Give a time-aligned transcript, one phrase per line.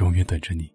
[0.00, 0.72] 永远等着你。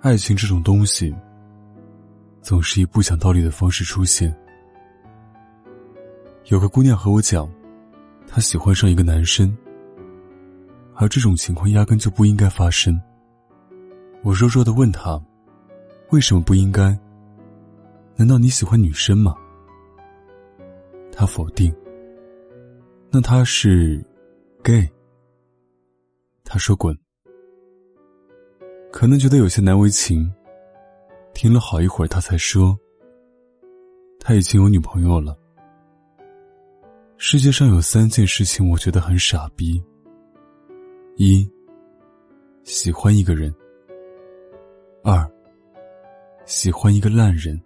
[0.00, 1.14] 爱情这种东西，
[2.40, 4.34] 总是以不讲道理的方式出现。
[6.46, 7.50] 有个姑娘和我讲，
[8.26, 9.54] 她喜欢上一个男生，
[10.94, 12.98] 而这种情况压根就不应该发生。
[14.22, 15.20] 我弱弱的问她，
[16.10, 16.98] 为什么不应该？
[18.18, 19.32] 难道你喜欢女生吗？
[21.12, 21.72] 他否定。
[23.10, 24.04] 那他是
[24.60, 24.90] gay。
[26.42, 26.98] 他说滚。
[28.90, 30.28] 可能觉得有些难为情，
[31.32, 32.76] 听了好一会儿，他才说，
[34.18, 35.38] 他已经有女朋友了。
[37.18, 39.80] 世界上有三件事情，我觉得很傻逼。
[41.14, 41.48] 一，
[42.64, 43.52] 喜欢一个人；
[45.04, 45.24] 二，
[46.46, 47.56] 喜欢一个烂人。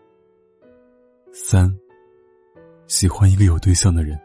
[1.34, 1.74] 三，
[2.86, 4.20] 喜欢一个有对象的人。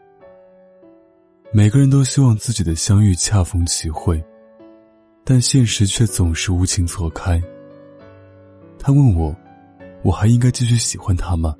[1.50, 4.22] 每个人都希望自己的相遇恰逢其会，
[5.24, 7.42] 但现实却总是无情错开。
[8.78, 9.34] 他问我，
[10.02, 11.56] 我还应该继续喜欢他吗？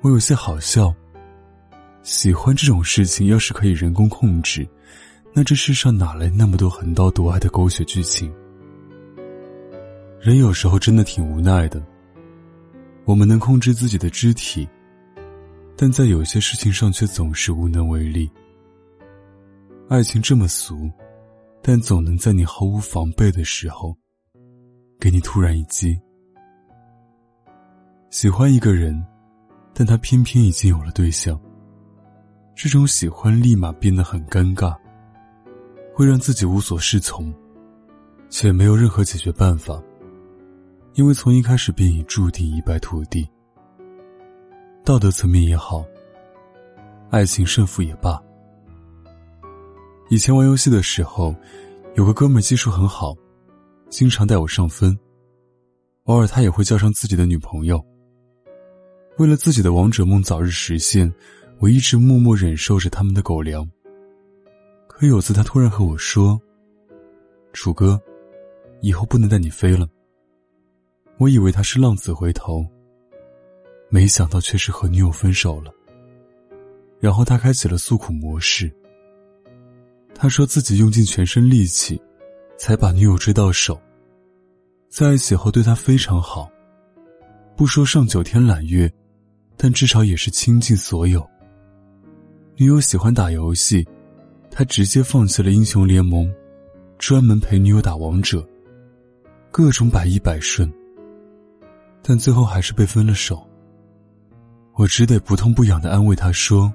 [0.00, 0.92] 我有些好笑。
[2.02, 4.66] 喜欢这种事情，要是可以人工控制，
[5.32, 8.34] 那这世上哪来那么多横刀夺爱的狗血剧情？
[10.20, 11.80] 人有时候真的挺无奈的。
[13.04, 14.68] 我们能控制自己的肢体，
[15.76, 18.30] 但在有些事情上却总是无能为力。
[19.88, 20.90] 爱情这么俗，
[21.60, 23.96] 但总能在你毫无防备的时候，
[25.00, 25.98] 给你突然一击。
[28.10, 29.04] 喜欢一个人，
[29.74, 31.38] 但他偏偏已经有了对象。
[32.54, 34.76] 这种喜欢立马变得很尴尬，
[35.94, 37.34] 会让自己无所适从，
[38.30, 39.82] 且没有任何解决办法。
[40.94, 43.26] 因为从一开始便已注定一败涂地。
[44.84, 45.84] 道德层面也好，
[47.10, 48.20] 爱情胜负也罢。
[50.10, 51.34] 以前玩游戏的时候，
[51.94, 53.14] 有个哥们技术很好，
[53.88, 54.98] 经常带我上分。
[56.04, 57.82] 偶尔他也会叫上自己的女朋友。
[59.18, 61.10] 为了自己的王者梦早日实现，
[61.58, 63.66] 我一直默默忍受着他们的狗粮。
[64.88, 66.38] 可有次他突然和我说
[67.54, 67.98] ：“楚哥，
[68.80, 69.88] 以后不能带你飞了。”
[71.22, 72.66] 我以为他是浪子回头，
[73.88, 75.72] 没想到却是和女友分手了。
[76.98, 78.68] 然后他开启了诉苦模式。
[80.16, 82.00] 他说自己用尽全身力气，
[82.58, 83.80] 才把女友追到手。
[84.88, 86.50] 在一起后对她非常好，
[87.56, 88.92] 不说上九天揽月，
[89.56, 91.24] 但至少也是倾尽所有。
[92.56, 93.86] 女友喜欢打游戏，
[94.50, 96.28] 他直接放弃了英雄联盟，
[96.98, 98.44] 专门陪女友打王者，
[99.52, 100.68] 各种百依百顺。
[102.02, 103.46] 但最后还是被分了手。
[104.74, 106.72] 我只得不痛不痒的安慰他说：“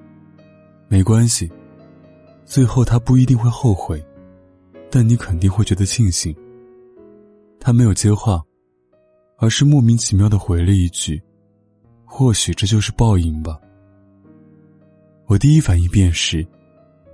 [0.88, 1.52] 没关系，
[2.46, 4.04] 最后他不一定会后悔，
[4.90, 6.36] 但你肯定会觉得庆幸。”
[7.60, 8.42] 他没有接话，
[9.38, 11.22] 而是莫名其妙的回了一句
[12.06, 13.60] ：“或许这就是报应吧。”
[15.26, 16.48] 我第一反应便是，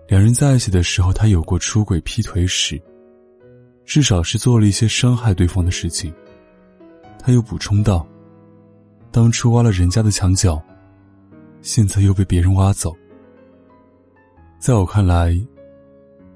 [0.07, 2.79] 两人在一起的时候他有过出轨劈腿史，
[3.85, 6.13] 至少是做了一些伤害对方的事情。
[7.25, 8.05] 他又补充道
[9.09, 10.61] ：“当初挖了人家的墙角，
[11.61, 12.93] 现在又被别人挖走。
[14.59, 15.33] 在我看来，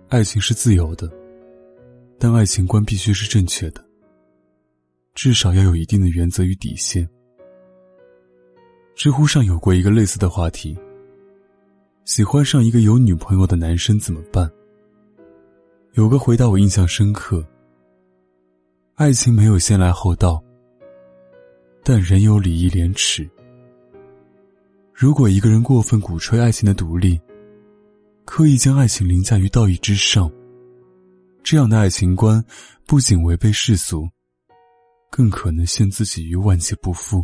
[0.08, 1.12] 爱情是自由的，
[2.18, 3.84] 但爱情观必须是正确的，
[5.14, 7.06] 至少要有一定的原则与底线。”
[8.96, 10.74] 知乎上有过一个类似的话题：
[12.06, 14.50] 喜欢上一个有女朋友的男生怎么办？
[15.96, 17.46] 有个回答我印象深刻：
[18.96, 20.42] 爱情没有先来后到。
[21.90, 23.26] 但人有礼义廉耻。
[24.94, 27.18] 如果一个人过分鼓吹爱情的独立，
[28.26, 30.30] 刻意将爱情凌驾于道义之上，
[31.42, 32.44] 这样的爱情观
[32.86, 34.06] 不仅违背世俗，
[35.10, 37.24] 更可能陷自己于万劫不复。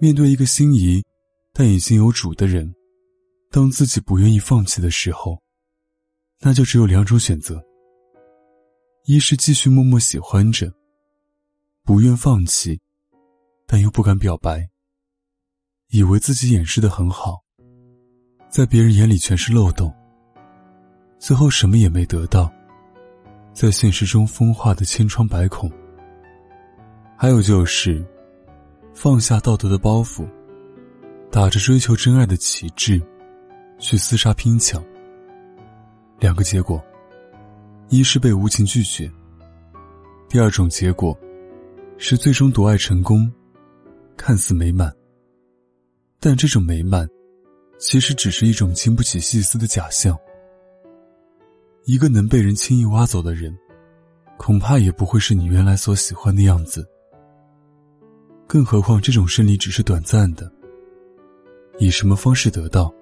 [0.00, 1.04] 面对一个心仪
[1.52, 2.74] 但已经有主的人，
[3.50, 5.38] 当自己不愿意放弃的时候，
[6.40, 7.62] 那就只有两种选择：
[9.04, 10.72] 一是继续默默喜欢着，
[11.84, 12.80] 不愿放弃。
[13.66, 14.68] 但又不敢表白，
[15.90, 17.42] 以为自己掩饰的很好，
[18.48, 19.92] 在别人眼里全是漏洞，
[21.18, 22.52] 最后什么也没得到，
[23.52, 25.70] 在现实中风化的千疮百孔。
[27.16, 28.04] 还有就是，
[28.94, 30.28] 放下道德的包袱，
[31.30, 33.02] 打着追求真爱的旗帜，
[33.78, 34.84] 去厮杀拼抢。
[36.20, 36.80] 两个结果，
[37.88, 39.10] 一是被无情拒绝。
[40.28, 41.18] 第二种结果，
[41.98, 43.32] 是最终夺爱成功，
[44.26, 44.92] 看似美满。
[46.18, 47.08] 但这种美满，
[47.78, 50.18] 其实只是一种经不起细思的假象。
[51.84, 53.56] 一个能被人轻易挖走的人，
[54.36, 56.84] 恐怕也不会是你原来所喜欢的样子。
[58.48, 60.50] 更何况这种胜利只是短暂的，
[61.78, 62.92] 以什么方式得到，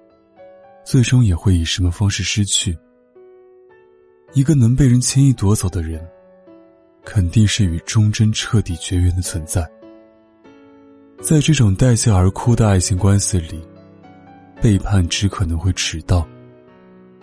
[0.85, 2.77] 最终也会以什么方式失去。
[4.33, 6.07] 一个能被人轻易夺走的人。
[7.03, 9.67] 肯定是与忠贞彻底绝缘的存在。
[11.21, 13.59] 在这种待笑而哭的爱情关系里，
[14.61, 16.27] 背叛只可能会迟到，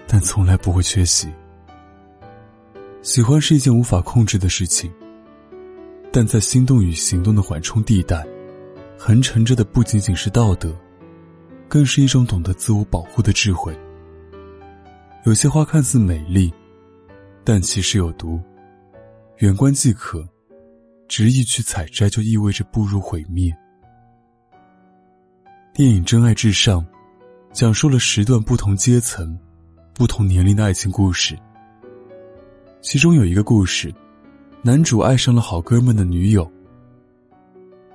[0.09, 1.29] 但从来不会缺席。
[3.01, 4.93] 喜欢是一件无法控制的事情，
[6.11, 8.27] 但在心动与行动的缓冲地带，
[8.99, 10.75] 横陈着的不仅仅是道德，
[11.69, 13.77] 更是一种懂得自我保护的智慧。
[15.25, 16.53] 有些花看似美丽，
[17.45, 18.41] 但其实有毒。
[19.39, 20.27] 远观即可，
[21.09, 23.53] 执意去采摘就意味着步入毁灭。
[25.75, 26.81] 电影《真爱至上》
[27.51, 29.39] 讲述了十段不同阶层、
[29.95, 31.35] 不同年龄的爱情故事。
[32.83, 33.91] 其中有一个故事，
[34.61, 36.51] 男主爱上了好哥们的女友。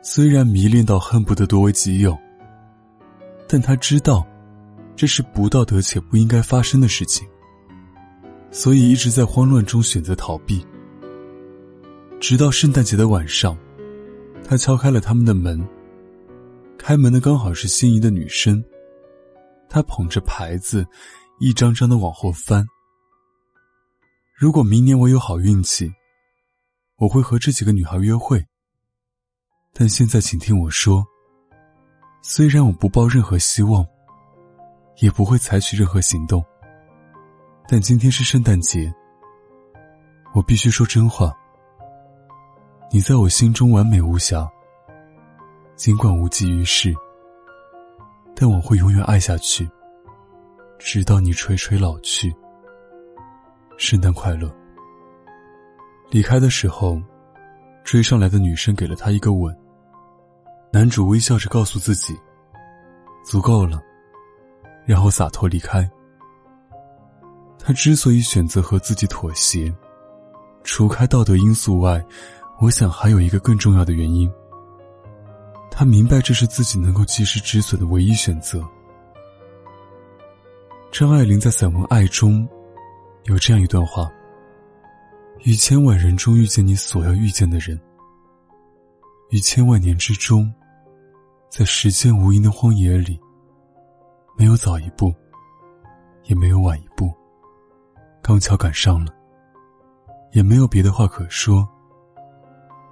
[0.02, 2.18] 虽然迷恋到恨不得夺为己有，
[3.48, 4.26] 但他知道
[4.96, 7.28] 这是不道德且不应该发生的事情，
[8.50, 10.66] 所以一直在慌乱中选择逃避。
[12.20, 13.56] 直到圣诞节的晚上，
[14.44, 15.64] 他敲开了他们的门。
[16.88, 18.64] 开门的刚好是心仪的女生。
[19.68, 20.88] 他捧着牌子，
[21.38, 22.66] 一张张的往后翻。
[24.34, 25.92] 如果明年我有好运气，
[26.96, 28.42] 我会和这几个女孩约会。
[29.74, 31.06] 但现在，请听我说。
[32.22, 33.86] 虽然我不抱任何希望，
[35.02, 36.42] 也不会采取任何行动，
[37.68, 38.90] 但今天是圣诞节，
[40.34, 41.36] 我必须说真话。
[42.90, 44.50] 你在我心中完美无瑕，
[45.78, 46.92] 尽管无济于事，
[48.36, 49.70] 但我会永远爱下去，
[50.80, 52.36] 直到你垂垂老去。
[53.78, 54.52] 圣诞快乐！
[56.10, 57.00] 离开的时候，
[57.84, 59.56] 追上来的女生给了他一个吻。
[60.74, 62.18] 男主微笑着告诉自己
[63.24, 63.80] ：“足够了。”
[64.84, 65.88] 然后洒脱离开。
[67.60, 69.72] 他之所以选择和自己妥协，
[70.64, 72.04] 除开道德因素外，
[72.62, 74.28] 我想还有一个更重要的原因。
[75.80, 78.68] 他明白这是自己能够及时止损的唯一选择。
[80.92, 82.50] 张爱玲在散文《爱》中
[83.26, 84.12] 有这样一段话
[85.46, 87.80] ：“于千万人中遇见你所要遇见的人，
[89.30, 90.52] 于千万年之中，
[91.48, 93.20] 在时间无垠的荒野里，
[94.36, 95.14] 没有早一步，
[96.24, 97.14] 也没有晚一步，
[98.24, 99.14] 刚巧赶上了，
[100.32, 101.70] 也没有别的话可说。”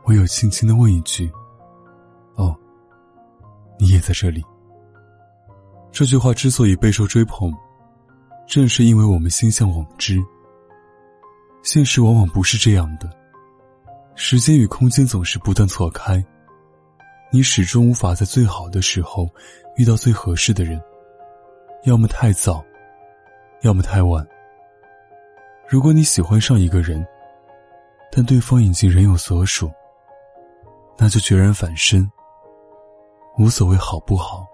[0.06, 1.32] 唯有轻轻的问一句：“，
[3.78, 4.44] 你也在这里？”
[5.92, 7.54] 这句话之所以备受追捧，
[8.48, 10.22] 正是因为我们心向往之。
[11.64, 13.10] 现实往往不是这样的，
[14.16, 16.24] 时间与空间总是不断错开，
[17.32, 19.28] 你始终无法在最好的时候
[19.78, 20.80] 遇到最合适的人，
[21.86, 22.64] 要么太早，
[23.62, 24.26] 要么太晚。
[25.68, 27.04] 如果你喜欢上一个人，
[28.12, 29.72] 但对方已经人有所属。
[30.98, 32.10] 那就决然反身，
[33.38, 34.46] 无所谓好不好，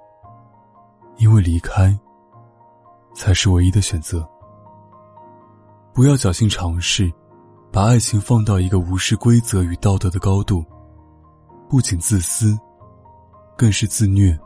[1.17, 1.95] 因为离开
[3.13, 4.27] 才是唯一的选择。
[5.93, 7.11] 不要侥幸尝试，
[7.71, 10.65] 把爱情放到一个无视规则与道德的高度，
[11.69, 12.57] 不仅自私，
[13.55, 14.37] 更是自虐。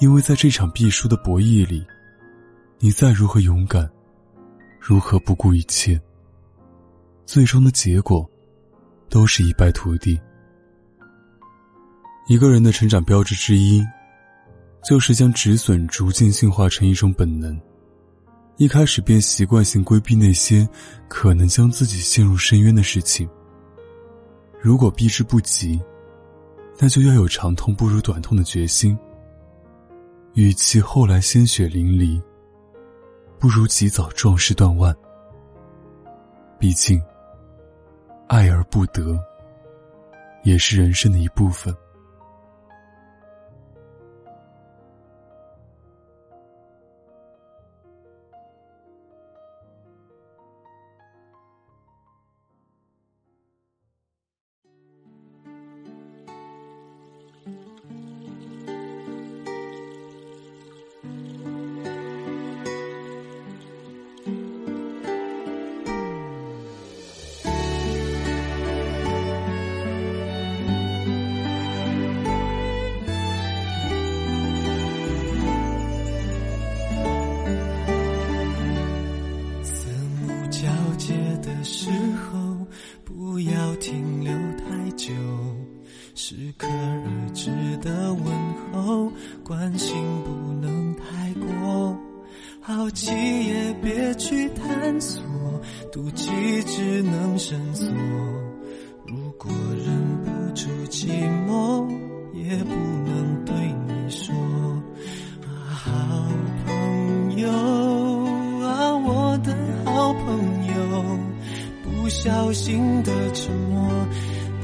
[0.00, 1.86] 因为在这场必输的博弈里，
[2.80, 3.88] 你再如何勇敢，
[4.80, 6.00] 如何不顾一切，
[7.24, 8.28] 最终的结果
[9.08, 10.20] 都是一败涂地。
[12.26, 13.86] 一个人的成长标志之一，
[14.82, 17.60] 就是将止损逐渐进化成一种本能。
[18.56, 20.66] 一开始便习惯性规避那些
[21.06, 23.28] 可能将自己陷入深渊的事情。
[24.58, 25.78] 如果避之不及，
[26.78, 28.98] 那就要有长痛不如短痛的决心。
[30.32, 32.22] 与其后来鲜血淋漓，
[33.38, 34.96] 不如及早壮士断腕。
[36.58, 37.02] 毕竟，
[38.28, 39.20] 爱而不得，
[40.42, 41.74] 也是人生的一部分。
[95.94, 96.28] 妒忌
[96.64, 97.86] 只能深锁。
[99.06, 101.06] 如果忍不住寂
[101.46, 101.88] 寞，
[102.32, 103.54] 也不能对
[103.86, 104.34] 你说，
[105.44, 105.92] 啊好
[106.66, 107.48] 朋友
[108.66, 110.74] 啊，我的好朋友，
[111.84, 113.88] 不小心的沉默。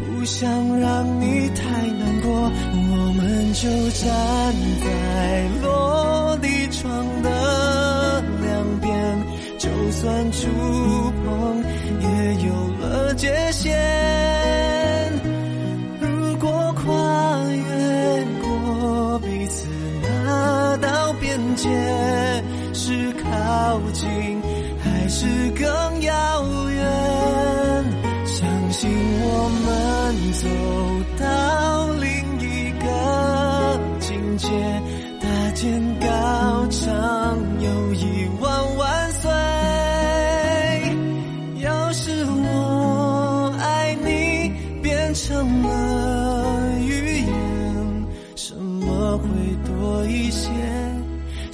[0.01, 8.91] 不想让你太难过，我们就站在落地窗的两边，
[9.59, 10.49] 就算触
[13.69, 13.90] 了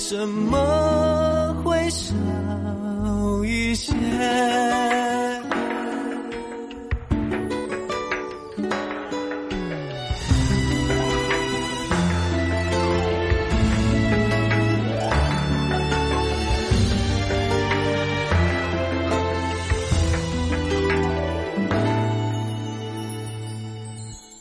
[0.09, 2.15] 什么会少
[3.45, 3.93] 一些？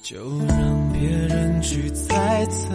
[0.03, 0.15] 就
[0.48, 2.69] 让别人去猜测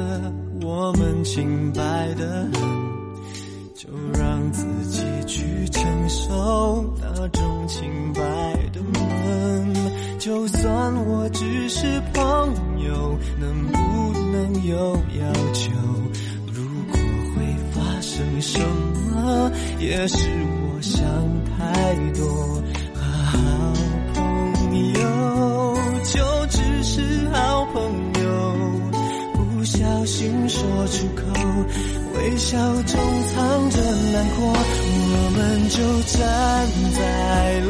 [0.62, 2.50] 我们清白的
[11.22, 12.22] 我只是朋
[12.82, 13.78] 友，能不
[14.32, 15.70] 能有要求？
[16.50, 16.98] 如果
[17.36, 18.58] 会发生什
[19.12, 21.04] 么，也是我想
[21.58, 22.24] 太多。
[22.94, 23.38] 好
[24.14, 25.00] 朋友。
[26.04, 27.82] 就只是好朋
[28.22, 28.80] 友，
[29.34, 31.22] 不小心说出口，
[32.14, 32.98] 微笑中
[33.34, 33.78] 藏着
[34.10, 34.56] 难过。
[35.12, 35.78] 我们就
[36.18, 37.60] 站在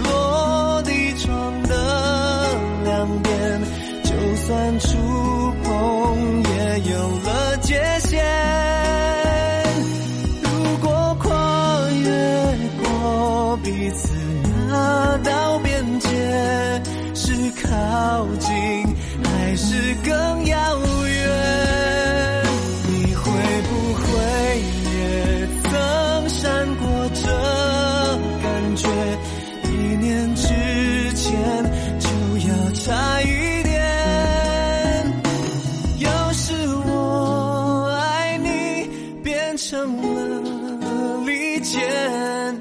[39.70, 39.78] 成
[40.16, 41.80] 了利剑，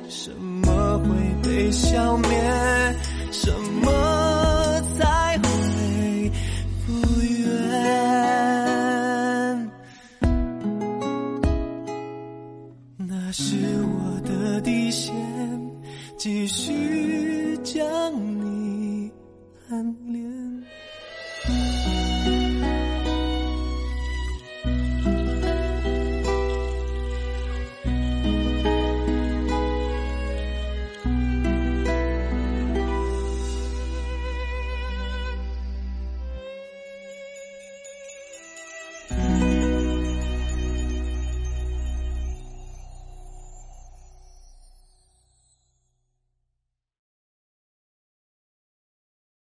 [0.10, 1.10] 什么会
[1.42, 2.69] 被消灭？